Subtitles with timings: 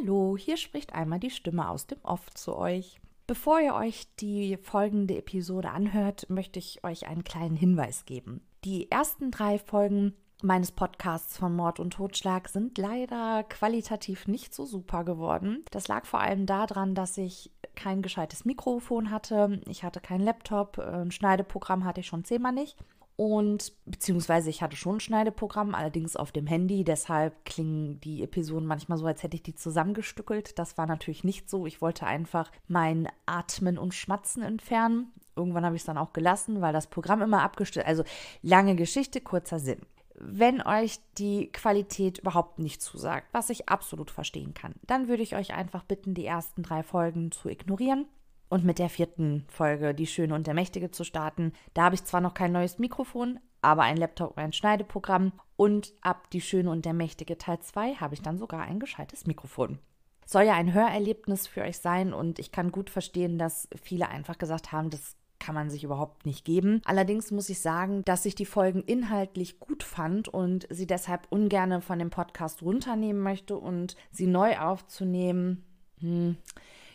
[0.00, 3.00] Hallo, hier spricht einmal die Stimme aus dem Off zu euch.
[3.26, 8.40] Bevor ihr euch die folgende Episode anhört, möchte ich euch einen kleinen Hinweis geben.
[8.64, 14.64] Die ersten drei Folgen meines Podcasts von Mord und Totschlag sind leider qualitativ nicht so
[14.64, 15.64] super geworden.
[15.70, 20.78] Das lag vor allem daran, dass ich kein gescheites Mikrofon hatte, ich hatte keinen Laptop,
[20.78, 22.78] ein Schneideprogramm hatte ich schon zehnmal nicht
[23.20, 26.84] und beziehungsweise ich hatte schon ein Schneideprogramm, allerdings auf dem Handy.
[26.84, 30.58] Deshalb klingen die Episoden manchmal so, als hätte ich die zusammengestückelt.
[30.58, 31.66] Das war natürlich nicht so.
[31.66, 35.12] Ich wollte einfach mein Atmen und Schmatzen entfernen.
[35.36, 37.84] Irgendwann habe ich es dann auch gelassen, weil das Programm immer abgestellt.
[37.84, 38.04] Also
[38.40, 39.82] lange Geschichte, kurzer Sinn.
[40.14, 45.36] Wenn euch die Qualität überhaupt nicht zusagt, was ich absolut verstehen kann, dann würde ich
[45.36, 48.06] euch einfach bitten, die ersten drei Folgen zu ignorieren
[48.50, 51.52] und mit der vierten Folge, Die Schöne und der Mächtige, zu starten.
[51.72, 55.32] Da habe ich zwar noch kein neues Mikrofon, aber ein Laptop und ein Schneideprogramm.
[55.56, 59.26] Und ab Die Schöne und der Mächtige Teil 2 habe ich dann sogar ein gescheites
[59.26, 59.78] Mikrofon.
[60.26, 64.36] Soll ja ein Hörerlebnis für euch sein und ich kann gut verstehen, dass viele einfach
[64.36, 66.82] gesagt haben, das kann man sich überhaupt nicht geben.
[66.84, 71.82] Allerdings muss ich sagen, dass ich die Folgen inhaltlich gut fand und sie deshalb ungern
[71.82, 75.64] von dem Podcast runternehmen möchte und sie neu aufzunehmen.
[76.00, 76.36] Hm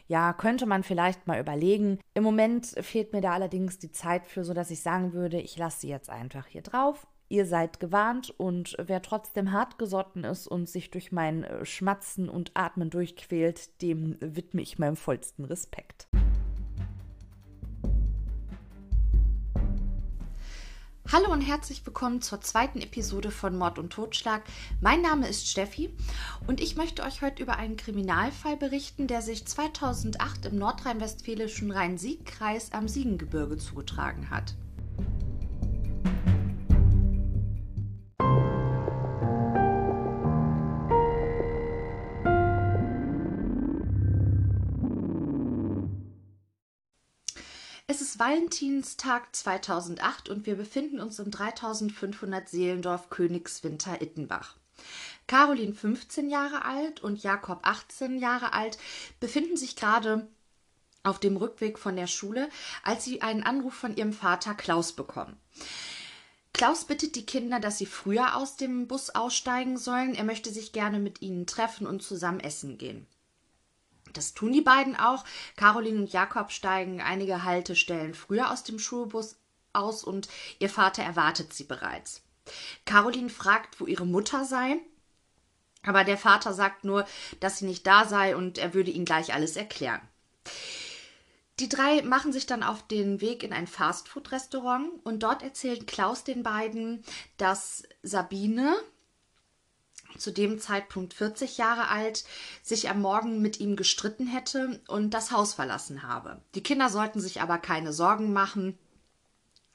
[0.07, 1.99] ja, könnte man vielleicht mal überlegen.
[2.13, 5.81] Im Moment fehlt mir da allerdings die Zeit für, sodass ich sagen würde, ich lasse
[5.81, 7.07] sie jetzt einfach hier drauf.
[7.27, 12.51] Ihr seid gewarnt und wer trotzdem hartgesotten ist und sich durch mein äh, Schmatzen und
[12.53, 16.07] Atmen durchquält, dem widme ich meinem vollsten Respekt.
[21.11, 24.41] Hallo und herzlich willkommen zur zweiten Episode von Mord und Totschlag.
[24.81, 25.93] Mein Name ist Steffi
[26.47, 32.71] und ich möchte euch heute über einen Kriminalfall berichten, der sich 2008 im nordrhein-westfälischen Rhein-Sieg-Kreis
[32.71, 34.55] am Siegengebirge zugetragen hat.
[47.87, 54.55] Es ist Valentinstag 2008 und wir befinden uns im 3500 Seelendorf Königswinter Ittenbach.
[55.27, 58.79] Caroline, 15 Jahre alt, und Jakob, 18 Jahre alt,
[59.19, 60.27] befinden sich gerade
[61.03, 62.49] auf dem Rückweg von der Schule,
[62.81, 65.37] als sie einen Anruf von ihrem Vater Klaus bekommen.
[66.53, 70.15] Klaus bittet die Kinder, dass sie früher aus dem Bus aussteigen sollen.
[70.15, 73.05] Er möchte sich gerne mit ihnen treffen und zusammen essen gehen.
[74.17, 75.23] Das tun die beiden auch.
[75.55, 79.37] Caroline und Jakob steigen einige Haltestellen früher aus dem Schulbus
[79.73, 80.27] aus und
[80.59, 82.21] ihr Vater erwartet sie bereits.
[82.85, 84.77] Caroline fragt, wo ihre Mutter sei,
[85.83, 87.05] aber der Vater sagt nur,
[87.39, 90.01] dass sie nicht da sei und er würde ihnen gleich alles erklären.
[91.59, 96.25] Die drei machen sich dann auf den Weg in ein Fastfood-Restaurant und dort erzählt Klaus
[96.25, 97.03] den beiden,
[97.37, 98.75] dass Sabine,
[100.17, 102.23] zu dem Zeitpunkt 40 Jahre alt,
[102.63, 106.41] sich am Morgen mit ihm gestritten hätte und das Haus verlassen habe.
[106.55, 108.77] Die Kinder sollten sich aber keine Sorgen machen.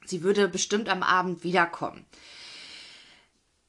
[0.05, 2.05] Sie würde bestimmt am Abend wiederkommen.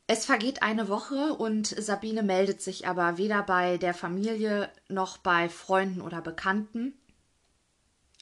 [0.06, 5.49] Es vergeht eine Woche und Sabine meldet sich aber weder bei der Familie noch bei
[5.49, 6.94] Freunden oder Bekannten.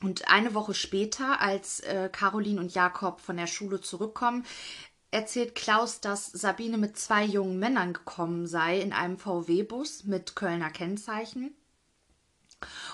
[0.03, 4.47] Und eine Woche später, als äh, Caroline und Jakob von der Schule zurückkommen,
[5.10, 10.71] erzählt Klaus, dass Sabine mit zwei jungen Männern gekommen sei in einem VW-Bus mit Kölner
[10.71, 11.54] Kennzeichen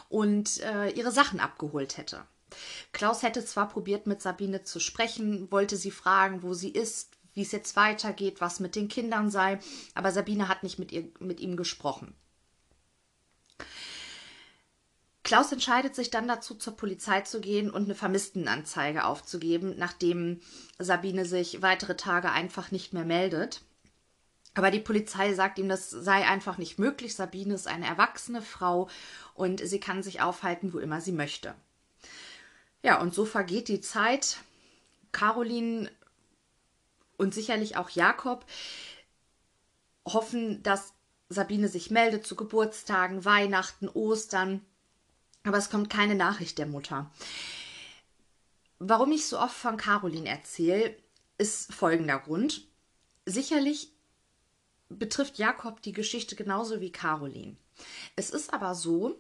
[0.09, 2.25] und äh, ihre Sachen abgeholt hätte.
[2.93, 7.43] Klaus hätte zwar probiert, mit Sabine zu sprechen, wollte sie fragen, wo sie ist, wie
[7.43, 9.59] es jetzt weitergeht, was mit den Kindern sei,
[9.95, 12.15] aber Sabine hat nicht mit, ihr, mit ihm gesprochen.
[15.27, 20.41] Klaus entscheidet sich dann dazu, zur Polizei zu gehen und eine Vermisstenanzeige aufzugeben, nachdem
[20.79, 23.63] Sabine sich weitere Tage einfach nicht mehr meldet.
[24.55, 27.17] Aber die Polizei sagt ihm, das sei einfach nicht möglich.
[27.17, 28.89] Sabine ist eine erwachsene Frau
[29.35, 31.57] und sie kann sich aufhalten, wo immer sie möchte.
[32.85, 34.37] Ja, und so vergeht die Zeit.
[35.11, 35.91] Caroline
[37.17, 38.47] und sicherlich auch Jakob
[40.07, 40.93] hoffen, dass
[41.29, 44.65] Sabine sich meldet zu Geburtstagen, Weihnachten, Ostern
[45.47, 47.11] aber es kommt keine Nachricht der Mutter.
[48.79, 50.97] Warum ich so oft von Caroline erzähle,
[51.39, 52.67] ist folgender Grund.
[53.25, 53.93] Sicherlich
[54.89, 57.57] betrifft Jakob die Geschichte genauso wie Caroline.
[58.15, 59.19] Es ist aber so,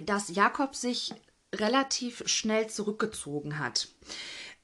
[0.00, 1.14] dass Jakob sich
[1.54, 3.88] relativ schnell zurückgezogen hat.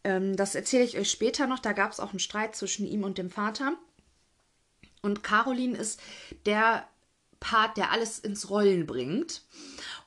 [0.04, 1.58] Ähm, das erzähle ich euch später noch.
[1.58, 3.76] Da gab es auch einen Streit zwischen ihm und dem Vater.
[5.02, 6.00] Und Caroline ist
[6.46, 6.88] der
[7.40, 9.43] Part, der alles ins Rollen bringt.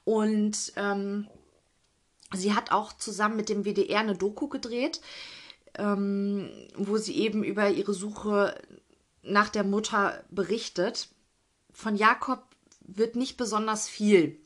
[0.04, 1.28] Und ähm,
[2.34, 5.02] sie hat auch zusammen mit dem WDR eine Doku gedreht,
[5.78, 8.60] ähm, wo sie eben über ihre Suche
[9.24, 11.10] nach der Mutter berichtet.
[11.72, 12.44] Von Jakob
[12.82, 14.38] wird nicht besonders viel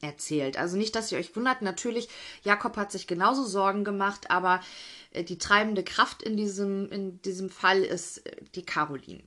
[0.00, 0.56] erzählt.
[0.56, 1.62] Also nicht, dass ihr euch wundert.
[1.62, 2.08] Natürlich,
[2.42, 4.60] Jakob hat sich genauso Sorgen gemacht, aber
[5.10, 9.22] äh, die treibende Kraft in diesem, in diesem Fall ist äh, die Caroline.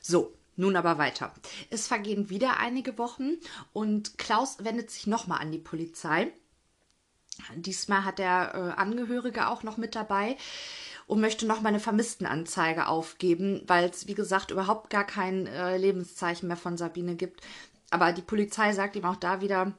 [0.00, 1.32] So, nun aber weiter.
[1.70, 3.32] Es vergehen wieder einige Wochen
[3.72, 6.32] und Klaus wendet sich nochmal an die Polizei.
[7.54, 10.36] Diesmal hat der äh, Angehörige auch noch mit dabei
[11.06, 16.48] und möchte nochmal eine Vermisstenanzeige aufgeben, weil es, wie gesagt, überhaupt gar kein äh, Lebenszeichen
[16.48, 17.42] mehr von Sabine gibt.
[17.90, 19.72] Aber die Polizei sagt ihm auch da wieder,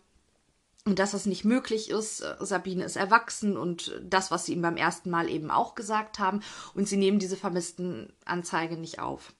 [0.86, 2.24] dass das nicht möglich ist.
[2.40, 6.42] Sabine ist erwachsen und das, was sie ihm beim ersten Mal eben auch gesagt haben.
[6.74, 9.34] Und sie nehmen diese Vermisstenanzeige nicht auf.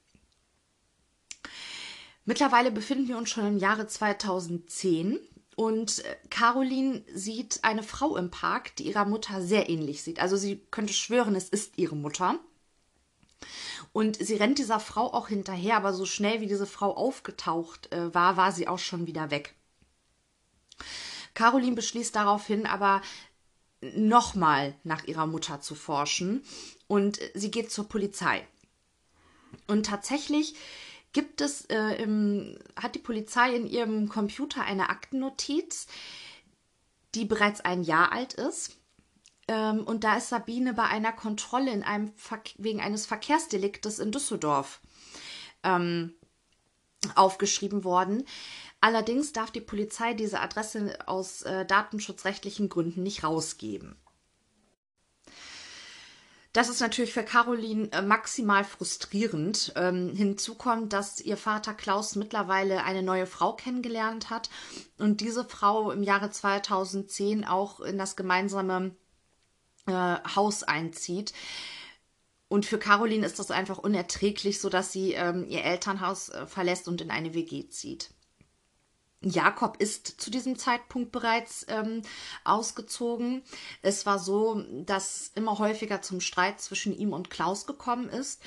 [2.28, 5.18] Mittlerweile befinden wir uns schon im Jahre 2010
[5.56, 10.20] und äh, Caroline sieht eine Frau im Park, die ihrer Mutter sehr ähnlich sieht.
[10.20, 12.38] Also sie könnte schwören, es ist ihre Mutter.
[13.94, 18.14] Und sie rennt dieser Frau auch hinterher, aber so schnell wie diese Frau aufgetaucht äh,
[18.14, 19.56] war, war sie auch schon wieder weg.
[21.34, 23.02] Caroline beschließt daraufhin aber
[23.80, 26.44] nochmal nach ihrer Mutter zu forschen
[26.88, 28.46] und sie geht zur Polizei.
[29.68, 30.56] Und tatsächlich
[31.14, 35.88] gibt es, äh, im, hat die Polizei in ihrem Computer eine Aktennotiz,
[37.16, 38.78] die bereits ein Jahr alt ist.
[39.48, 42.12] Ähm, und da ist Sabine bei einer Kontrolle in einem
[42.58, 44.82] wegen eines Verkehrsdeliktes in Düsseldorf
[45.64, 46.14] ähm,
[47.16, 48.26] aufgeschrieben worden.
[48.82, 53.96] Allerdings darf die Polizei diese Adresse aus äh, datenschutzrechtlichen Gründen nicht rausgeben.
[56.58, 59.74] Das ist natürlich für Caroline äh, maximal frustrierend.
[59.76, 64.50] Ähm, hinzu kommt, dass ihr Vater Klaus mittlerweile eine neue Frau kennengelernt hat
[64.98, 68.96] und diese Frau im Jahre 2010 auch in das gemeinsame
[69.86, 69.92] äh,
[70.36, 71.32] Haus einzieht.
[72.48, 77.02] Und für Caroline ist das einfach unerträglich, sodass sie ähm, ihr Elternhaus äh, verlässt und
[77.02, 78.10] in eine WG zieht.
[79.22, 82.04] Jakob ist zu diesem Zeitpunkt bereits ähm,
[82.44, 83.42] ausgezogen.
[83.82, 88.42] Es war so, dass immer häufiger zum Streit zwischen ihm und Klaus gekommen ist.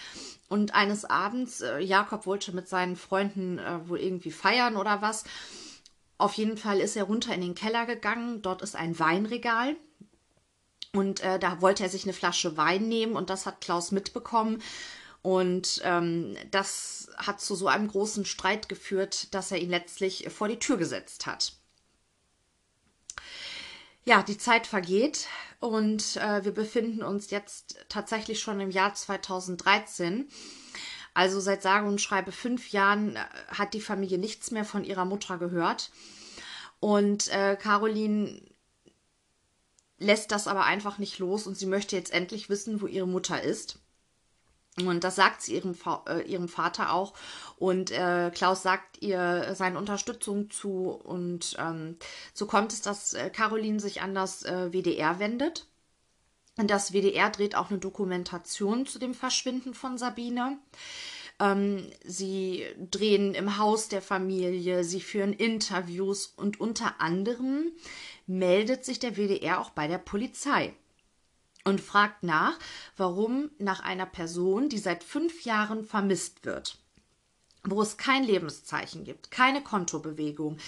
[0.49, 5.25] Und eines Abends, äh, Jakob wollte mit seinen Freunden äh, wohl irgendwie feiern oder was.
[6.19, 8.43] Auf jeden Fall ist er runter in den Keller gegangen.
[8.43, 9.77] Dort ist ein Weinregal.
[10.93, 14.61] Und äh, da wollte er sich eine Flasche Wein nehmen und das hat Klaus mitbekommen.
[15.23, 20.49] Und ähm, das hat zu so einem großen Streit geführt, dass er ihn letztlich vor
[20.49, 21.53] die Tür gesetzt hat.
[24.05, 25.27] Ja, die Zeit vergeht
[25.59, 30.27] und äh, wir befinden uns jetzt tatsächlich schon im Jahr 2013.
[31.13, 35.05] Also seit sage und schreibe fünf Jahren äh, hat die Familie nichts mehr von ihrer
[35.05, 35.91] Mutter gehört.
[36.81, 38.41] Und äh, Caroline
[39.99, 43.43] lässt das aber einfach nicht los und sie möchte jetzt endlich wissen, wo ihre Mutter
[43.43, 43.80] ist.
[44.79, 45.75] Und das sagt sie ihrem,
[46.07, 47.15] äh, ihrem Vater auch.
[47.59, 50.91] Und äh, Klaus sagt ihr seine Unterstützung zu.
[50.91, 51.97] Und ähm,
[52.33, 55.67] so kommt es, dass äh, Caroline sich an das äh, WDR wendet.
[56.57, 60.59] Und das WDR dreht auch eine Dokumentation zu dem Verschwinden von Sabine.
[61.41, 67.73] Ähm, sie drehen im Haus der Familie, sie führen Interviews und unter anderem
[68.27, 70.75] meldet sich der WDR auch bei der Polizei
[71.65, 72.59] und fragt nach,
[72.97, 76.79] warum nach einer Person, die seit fünf Jahren vermisst wird,
[77.65, 80.59] wo es kein Lebenszeichen gibt, keine Kontobewegung,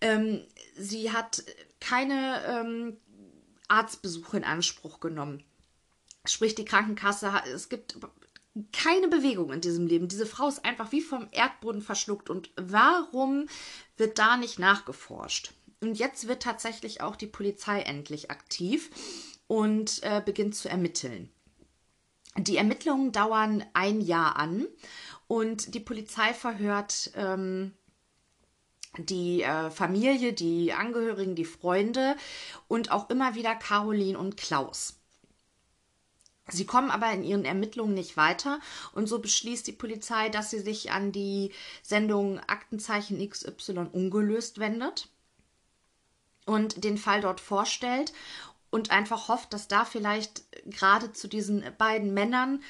[0.00, 0.42] ähm,
[0.76, 1.42] sie hat
[1.80, 2.96] keine ähm,
[3.68, 5.44] Arztbesuche in Anspruch genommen.
[6.24, 7.96] Sprich, die Krankenkasse, es gibt
[8.72, 10.08] keine Bewegung in diesem Leben.
[10.08, 12.28] Diese Frau ist einfach wie vom Erdboden verschluckt.
[12.30, 13.48] Und warum
[13.96, 15.52] wird da nicht nachgeforscht?
[15.80, 18.90] Und jetzt wird tatsächlich auch die Polizei endlich aktiv
[19.48, 21.30] und äh, beginnt zu ermitteln.
[22.36, 24.66] Die Ermittlungen dauern ein Jahr an
[25.26, 27.72] und die Polizei verhört ähm,
[28.96, 32.16] die äh, Familie, die Angehörigen, die Freunde
[32.68, 34.94] und auch immer wieder Caroline und Klaus.
[36.50, 38.60] Sie kommen aber in ihren Ermittlungen nicht weiter
[38.94, 41.52] und so beschließt die Polizei, dass sie sich an die
[41.82, 45.08] Sendung Aktenzeichen XY ungelöst wendet
[46.46, 48.14] und den Fall dort vorstellt
[48.70, 52.62] und einfach hofft, dass da vielleicht gerade zu diesen beiden Männern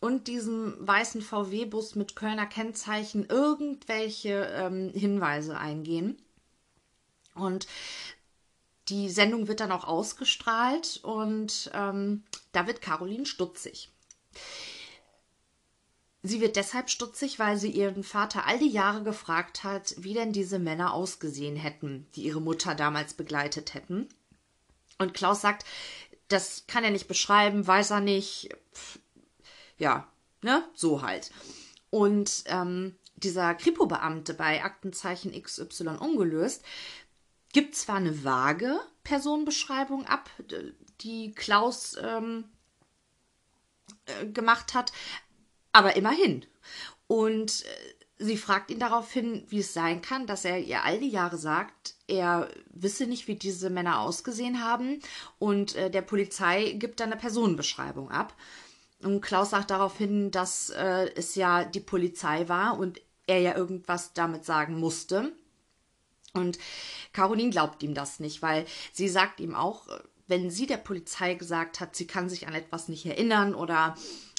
[0.00, 6.20] und diesem weißen VW-Bus mit Kölner Kennzeichen irgendwelche ähm, Hinweise eingehen.
[7.34, 7.66] Und
[8.88, 13.90] die Sendung wird dann auch ausgestrahlt und ähm, da wird Caroline stutzig.
[16.22, 20.32] Sie wird deshalb stutzig, weil sie ihren Vater all die Jahre gefragt hat, wie denn
[20.32, 24.08] diese Männer ausgesehen hätten, die ihre Mutter damals begleitet hätten.
[24.98, 25.64] Und Klaus sagt,
[26.28, 28.48] das kann er nicht beschreiben, weiß er nicht.
[28.74, 28.98] Pff,
[29.78, 30.06] ja,
[30.42, 31.30] ne, so halt.
[31.90, 36.64] Und ähm, dieser Kripo-Beamte bei Aktenzeichen XY ungelöst
[37.52, 40.28] gibt zwar eine vage Personenbeschreibung ab,
[41.00, 42.44] die Klaus ähm,
[44.06, 44.92] äh, gemacht hat,
[45.72, 46.44] aber immerhin.
[47.06, 51.10] Und äh, sie fragt ihn daraufhin, wie es sein kann, dass er ihr all die
[51.10, 55.00] Jahre sagt, er wisse nicht, wie diese Männer ausgesehen haben.
[55.38, 58.34] Und äh, der Polizei gibt dann eine Personenbeschreibung ab.
[59.02, 64.14] Und Klaus sagt daraufhin, dass äh, es ja die Polizei war und er ja irgendwas
[64.14, 65.32] damit sagen musste.
[66.32, 66.58] Und
[67.12, 69.86] Caroline glaubt ihm das nicht, weil sie sagt ihm auch,
[70.26, 73.96] wenn sie der Polizei gesagt hat, sie kann sich an etwas nicht erinnern oder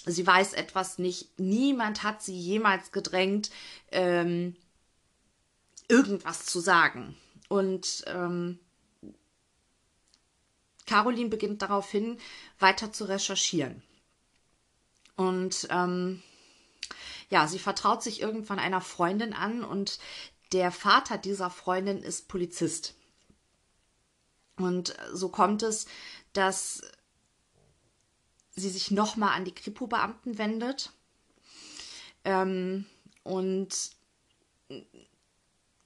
[0.07, 3.49] sie weiß etwas nicht, niemand hat sie jemals gedrängt,
[3.91, 4.55] ähm,
[5.87, 7.15] irgendwas zu sagen.
[7.49, 8.59] Und ähm,
[10.85, 12.17] Caroline beginnt daraufhin
[12.59, 13.83] weiter zu recherchieren.
[15.15, 16.21] Und ähm,
[17.29, 19.99] ja, sie vertraut sich irgendwann einer Freundin an und
[20.53, 22.95] der Vater dieser Freundin ist Polizist.
[24.55, 25.87] Und so kommt es,
[26.33, 26.81] dass
[28.57, 30.91] sie sich nochmal an die Kripo-Beamten wendet
[32.25, 32.85] ähm,
[33.23, 33.91] und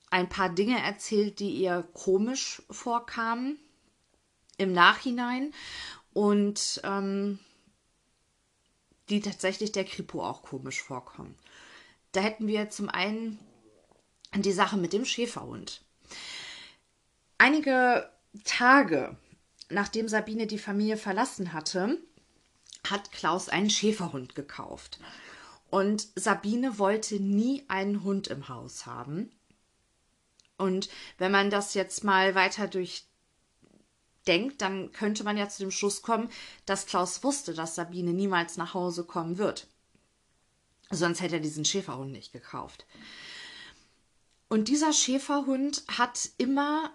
[0.10, 3.60] ein paar Dinge erzählt, die ihr komisch vorkamen
[4.58, 5.54] im Nachhinein
[6.14, 7.40] und ähm,
[9.10, 11.38] die tatsächlich der Kripo auch komisch vorkommen.
[12.14, 13.40] Da hätten wir zum einen
[14.36, 15.82] die Sache mit dem Schäferhund.
[17.38, 18.10] Einige
[18.44, 19.18] Tage
[19.72, 21.98] nachdem Sabine die Familie verlassen hatte,
[22.90, 25.00] hat Klaus einen Schäferhund gekauft.
[25.70, 29.32] Und Sabine wollte nie einen Hund im Haus haben.
[30.58, 36.02] Und wenn man das jetzt mal weiter durchdenkt, dann könnte man ja zu dem Schluss
[36.02, 36.30] kommen,
[36.66, 39.68] dass Klaus wusste, dass Sabine niemals nach Hause kommen wird.
[40.92, 42.86] Sonst hätte er diesen Schäferhund nicht gekauft.
[44.50, 46.92] Und dieser Schäferhund hat immer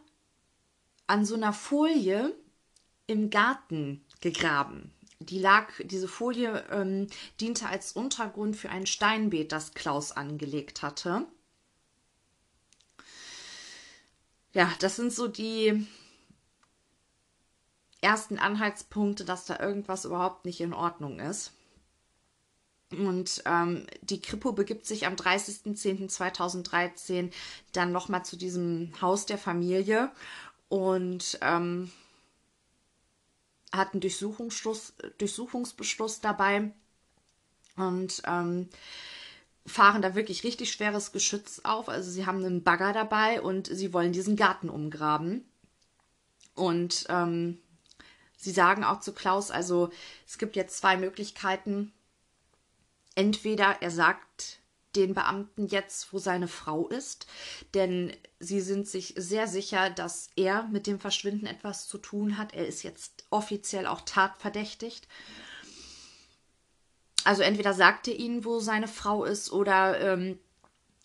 [1.07, 2.35] an so einer Folie
[3.07, 4.93] im Garten gegraben.
[5.20, 7.06] Die lag, diese Folie ähm,
[7.40, 11.26] diente als Untergrund für ein Steinbeet, das Klaus angelegt hatte.
[14.52, 15.87] Ja, das sind so die
[18.00, 21.52] ersten Anhaltspunkte, dass da irgendwas überhaupt nicht in Ordnung ist.
[22.90, 27.32] Und ähm, die Kripo begibt sich am 30.10.2013
[27.73, 30.12] dann nochmal zu diesem Haus der Familie
[30.68, 31.90] und ähm,
[33.76, 36.73] hat einen Durchsuchungsbeschluss dabei
[37.76, 38.68] und ähm,
[39.66, 41.88] fahren da wirklich richtig schweres Geschütz auf.
[41.88, 45.45] Also sie haben einen Bagger dabei und sie wollen diesen Garten umgraben.
[46.54, 47.59] Und ähm,
[48.37, 49.90] sie sagen auch zu Klaus, also
[50.26, 51.92] es gibt jetzt zwei Möglichkeiten
[53.16, 54.61] entweder er sagt
[54.95, 57.26] den Beamten jetzt, wo seine Frau ist,
[57.75, 62.54] denn sie sind sich sehr sicher, dass er mit dem Verschwinden etwas zu tun hat.
[62.54, 65.09] Er ist jetzt offiziell auch tatverdächtigt.
[67.25, 70.38] Also entweder sagt er ihnen, wo seine Frau ist, oder ähm,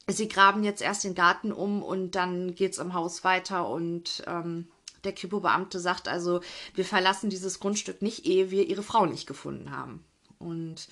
[0.08, 4.24] sie graben jetzt erst den Garten um und dann geht es im Haus weiter und
[4.28, 4.68] ähm,
[5.04, 6.42] der Kripo-Beamte sagt also,
[6.76, 10.06] wir verlassen dieses Grundstück nicht, ehe wir ihre Frau nicht gefunden haben.
[10.38, 10.88] Und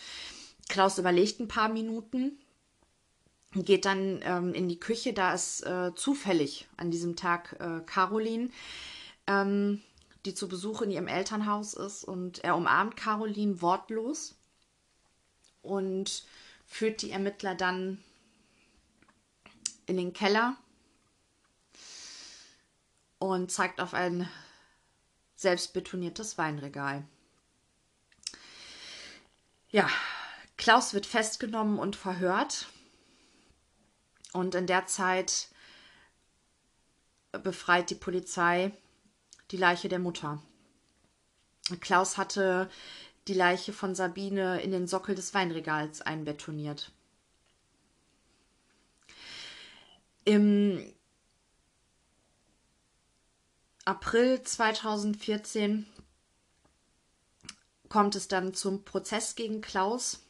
[0.67, 2.39] Klaus überlegt ein paar Minuten,
[3.53, 5.13] geht dann ähm, in die Küche.
[5.13, 8.49] Da ist äh, zufällig an diesem Tag äh, Caroline,
[9.27, 9.81] ähm,
[10.25, 12.03] die zu Besuch in ihrem Elternhaus ist.
[12.03, 14.35] Und er umarmt Caroline wortlos
[15.61, 16.25] und
[16.65, 18.03] führt die Ermittler dann
[19.85, 20.55] in den Keller
[23.17, 24.29] und zeigt auf ein
[25.35, 27.03] selbstbetoniertes Weinregal.
[29.71, 29.89] Ja,
[30.57, 32.67] Klaus wird festgenommen und verhört.
[34.33, 35.47] Und in der Zeit
[37.31, 38.71] befreit die Polizei
[39.51, 40.41] die Leiche der Mutter.
[41.79, 42.69] Klaus hatte
[43.27, 46.91] die Leiche von Sabine in den Sockel des Weinregals einbetoniert.
[50.25, 50.93] Im
[53.85, 55.85] April 2014
[57.87, 60.23] kommt es dann zum Prozess gegen Klaus.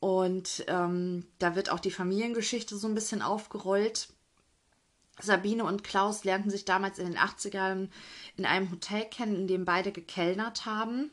[0.00, 4.08] Und ähm, da wird auch die Familiengeschichte so ein bisschen aufgerollt.
[5.20, 7.88] Sabine und Klaus lernten sich damals in den 80ern
[8.36, 11.10] in einem Hotel kennen, in dem beide gekellnert haben.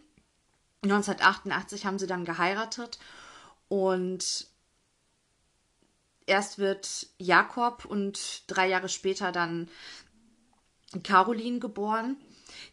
[0.83, 2.99] 1988 haben sie dann geheiratet
[3.67, 4.47] und
[6.27, 9.69] erst wird Jakob und drei Jahre später dann
[11.03, 12.17] Caroline geboren.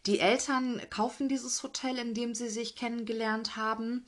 [0.06, 4.04] Die Eltern kaufen dieses Hotel, in dem sie sich kennengelernt haben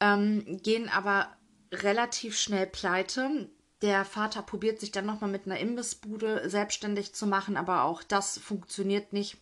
[0.00, 1.34] ähm, gehen aber
[1.72, 3.48] relativ schnell pleite.
[3.84, 8.38] Der Vater probiert sich dann nochmal mit einer Imbissbude selbstständig zu machen, aber auch das
[8.38, 9.36] funktioniert nicht.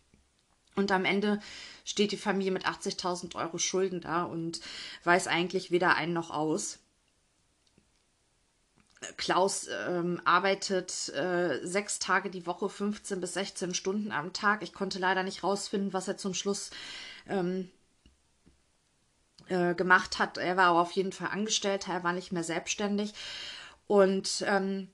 [0.74, 1.40] Und am Ende
[1.84, 4.60] steht die Familie mit 80.000 Euro Schulden da und
[5.04, 6.80] weiß eigentlich weder ein noch aus.
[9.16, 14.64] Klaus ähm, arbeitet äh, sechs Tage die Woche, 15 bis 16 Stunden am Tag.
[14.64, 16.70] Ich konnte leider nicht rausfinden, was er zum Schluss
[17.28, 17.70] ähm,
[19.46, 20.36] äh, gemacht hat.
[20.36, 23.14] Er war aber auf jeden Fall Angestellter, er war nicht mehr selbstständig.
[23.92, 24.88] Und ähm,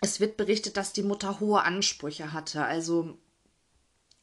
[0.00, 2.64] es wird berichtet, dass die Mutter hohe Ansprüche hatte.
[2.64, 3.18] Also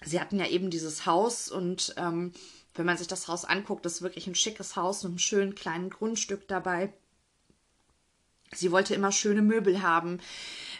[0.04, 2.32] sie hatten ja eben dieses Haus und ähm,
[2.74, 5.92] wenn man sich das Haus anguckt, ist wirklich ein schickes Haus mit einem schönen kleinen
[5.92, 6.92] Grundstück dabei.
[8.52, 10.20] Sie wollte immer schöne Möbel haben,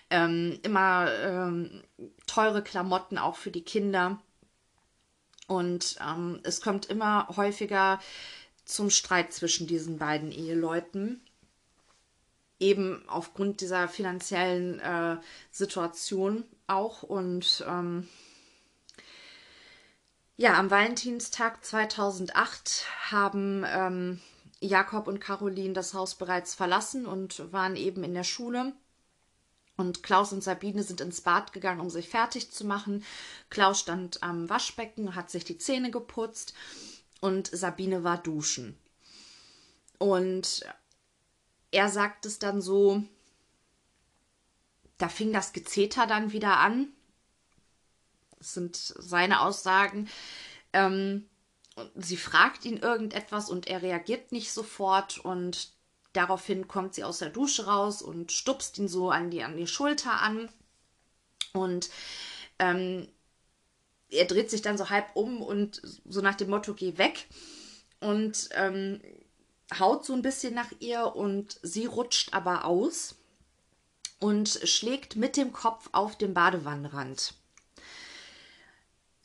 [0.10, 1.84] ähm, immer ähm,
[2.26, 4.24] teure Klamotten auch für die Kinder.
[5.46, 8.00] Und ähm, es kommt immer häufiger
[8.66, 11.22] zum Streit zwischen diesen beiden Eheleuten.
[12.64, 15.18] Eben aufgrund dieser finanziellen äh,
[15.52, 17.04] Situation auch.
[17.04, 18.08] Und ähm,
[20.38, 24.22] ja, am Valentinstag 2008 haben ähm,
[24.62, 28.74] Jakob und Caroline das Haus bereits verlassen und waren eben in der Schule.
[29.76, 33.04] Und Klaus und Sabine sind ins Bad gegangen, um sich fertig zu machen.
[33.50, 36.54] Klaus stand am Waschbecken, hat sich die Zähne geputzt
[37.20, 38.78] und Sabine war duschen.
[39.98, 40.66] Und
[41.74, 43.04] er sagt es dann so,
[44.98, 46.88] da fing das Gezeter dann wieder an.
[48.38, 50.08] Das sind seine Aussagen.
[50.72, 51.26] Ähm,
[51.96, 55.72] sie fragt ihn irgendetwas und er reagiert nicht sofort und
[56.14, 59.66] daraufhin kommt sie aus der Dusche raus und stupst ihn so an die, an die
[59.66, 60.50] Schulter an
[61.54, 61.90] und
[62.60, 63.08] ähm,
[64.10, 67.26] er dreht sich dann so halb um und so nach dem Motto, geh weg
[68.00, 69.02] und ähm,
[69.80, 73.16] haut so ein bisschen nach ihr und sie rutscht aber aus
[74.20, 77.34] und schlägt mit dem Kopf auf den Badewannenrand.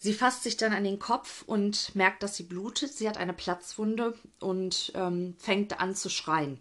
[0.01, 2.93] Sie fasst sich dann an den Kopf und merkt, dass sie blutet.
[2.93, 6.61] Sie hat eine Platzwunde und ähm, fängt an zu schreien.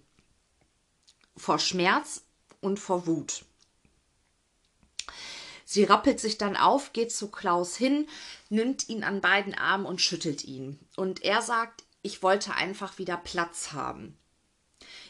[1.35, 2.23] Vor Schmerz
[2.61, 3.45] und vor Wut.
[5.65, 8.07] Sie rappelt sich dann auf, geht zu Klaus hin,
[8.49, 10.79] nimmt ihn an beiden Armen und schüttelt ihn.
[10.95, 14.17] Und er sagt, ich wollte einfach wieder Platz haben.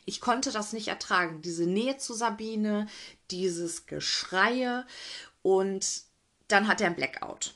[0.06, 2.88] Ich konnte das nicht ertragen, diese Nähe zu Sabine,
[3.30, 4.84] dieses Geschreie
[5.44, 6.02] und
[6.48, 7.54] dann hat er ein Blackout.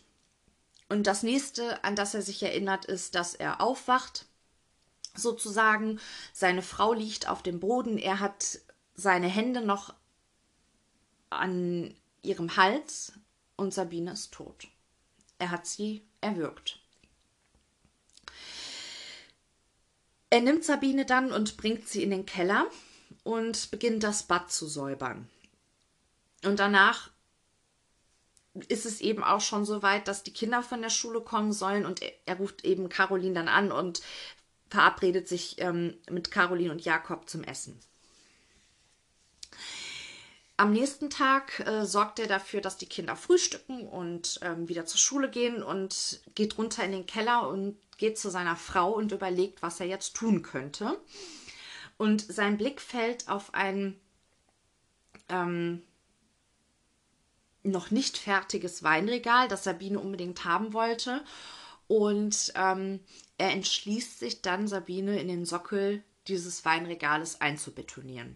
[0.90, 4.28] Und das nächste, an das er sich erinnert, ist, dass er aufwacht,
[5.16, 6.00] sozusagen.
[6.34, 7.98] Seine Frau liegt auf dem Boden.
[7.98, 8.60] Er hat
[8.94, 9.96] seine Hände noch
[11.32, 13.14] an ihrem Hals
[13.56, 14.68] und Sabine ist tot.
[15.40, 16.81] Er hat sie erwürgt.
[20.32, 22.66] Er nimmt Sabine dann und bringt sie in den Keller
[23.24, 25.30] und beginnt das Bad zu säubern.
[26.46, 27.12] Und danach
[28.70, 31.86] ist es eben auch schon so weit, dass die Kinder von der Schule kommen sollen
[31.86, 34.02] und er, ruft eben Caroline dann an und
[34.70, 37.78] verabredet sich ähm, mit Caroline und Jakob zum Essen.
[40.56, 45.00] Am nächsten Tag äh, sorgt er dafür, dass die Kinder frühstücken und ähm, wieder zur
[45.00, 49.62] Schule gehen und geht runter in den Keller und geht zu seiner Frau und überlegt,
[49.62, 51.00] was er jetzt tun könnte.
[51.98, 53.96] Und sein Blick fällt auf ein
[55.30, 55.84] ähm,
[57.62, 61.24] noch nicht fertiges Weinregal, das Sabine unbedingt haben wollte.
[61.88, 63.02] Und ähm,
[63.38, 68.36] er entschließt sich dann, Sabine in den Sockel dieses Weinregales einzubetonieren.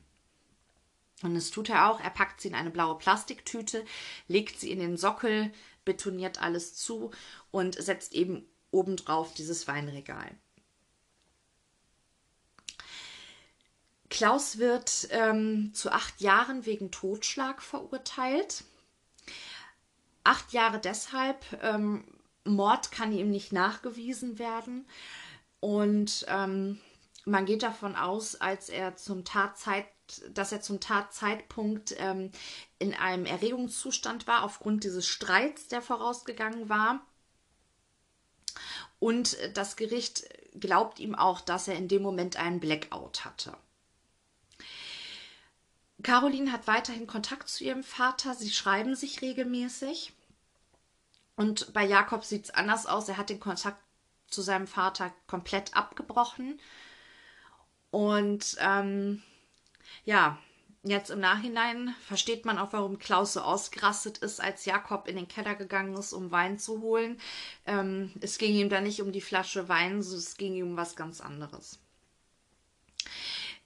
[1.23, 1.99] Und das tut er auch.
[1.99, 3.84] Er packt sie in eine blaue Plastiktüte,
[4.28, 5.51] legt sie in den Sockel,
[5.86, 7.10] betoniert alles zu
[7.49, 8.45] und setzt eben
[8.76, 10.30] obendrauf dieses Weinregal.
[14.10, 18.64] Klaus wird ähm, zu acht Jahren wegen Totschlag verurteilt.
[20.24, 22.06] Acht Jahre deshalb, ähm,
[22.46, 24.88] Mord kann ihm nicht nachgewiesen werden.
[25.60, 26.80] Und ähm,
[27.26, 29.88] man geht davon aus, als er zum Tatzeit,
[30.30, 32.32] dass er zum Tatzeitpunkt ähm,
[32.78, 37.02] in einem Erregungszustand war, aufgrund dieses Streits, der vorausgegangen war.
[39.00, 40.26] Und das Gericht
[40.60, 43.56] glaubt ihm auch, dass er in dem Moment einen Blackout hatte.
[46.04, 48.36] Caroline hat weiterhin Kontakt zu ihrem Vater.
[48.36, 50.13] Sie schreiben sich regelmäßig.
[51.36, 53.10] Und bei Jakob sieht es anders aus.
[53.10, 53.82] Er hat den Kontakt
[54.28, 56.60] zu seinem Vater komplett abgebrochen.
[57.91, 59.24] Und ähm,
[60.04, 60.38] ja,
[60.89, 65.28] jetzt im Nachhinein versteht man auch, warum Klaus so ausgerastet ist, als Jakob in den
[65.28, 67.19] Keller gegangen ist, um Wein zu holen.
[67.65, 70.95] Ähm, es ging ihm da nicht um die Flasche Wein, es ging ihm um was
[70.95, 71.80] ganz anderes.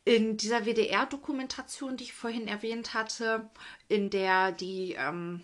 [0.05, 3.49] In dieser WDR-Dokumentation, die ich vorhin erwähnt hatte,
[3.89, 5.43] in der die ähm,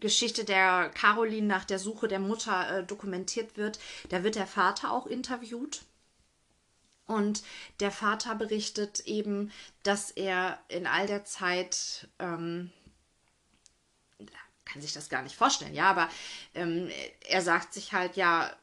[0.00, 4.90] Geschichte der Caroline nach der Suche der Mutter äh, dokumentiert wird, da wird der Vater
[4.90, 5.82] auch interviewt.
[7.06, 7.42] Und
[7.80, 12.72] der Vater berichtet eben, dass er in all der Zeit, ähm,
[14.64, 16.08] kann sich das gar nicht vorstellen, ja, aber
[16.54, 16.90] ähm,
[17.28, 18.54] er sagt sich halt, ja,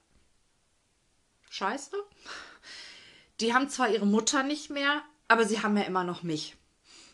[1.49, 1.95] scheiße.
[3.39, 6.57] Die haben zwar ihre Mutter nicht mehr, aber sie haben ja immer noch mich.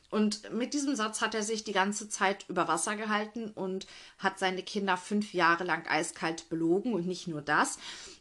[0.10, 3.86] Und mit diesem Satz hat er sich die ganze Zeit über Wasser gehalten und
[4.18, 6.94] hat seine Kinder fünf Jahre lang eiskalt belogen.
[6.94, 7.78] Und nicht nur das,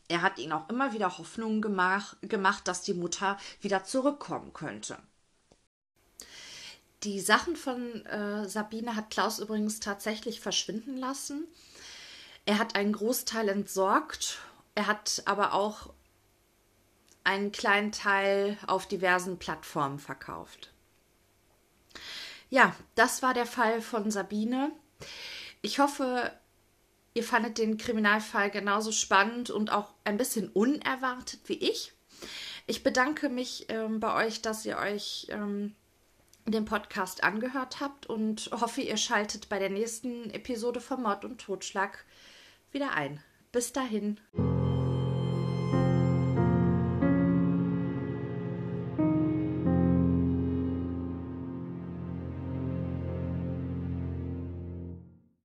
[0.08, 4.98] er hat ihnen auch immer wieder Hoffnungen gemach, gemacht, dass die Mutter wieder zurückkommen könnte.
[7.04, 11.46] Die Sachen von äh, Sabine hat Klaus übrigens tatsächlich verschwinden lassen.
[12.44, 14.38] Er hat einen Großteil entsorgt.
[14.74, 15.90] Er hat aber auch
[17.24, 20.72] einen kleinen Teil auf diversen Plattformen verkauft.
[22.50, 24.72] Ja, das war der Fall von Sabine.
[25.60, 26.32] Ich hoffe,
[27.14, 31.92] ihr fandet den Kriminalfall genauso spannend und auch ein bisschen unerwartet wie ich.
[32.66, 35.74] Ich bedanke mich ähm, bei euch, dass ihr euch ähm,
[36.46, 41.40] den Podcast angehört habt und hoffe, ihr schaltet bei der nächsten Episode von Mord und
[41.40, 42.04] Totschlag
[42.70, 43.22] wieder ein.
[43.52, 44.20] Bis dahin.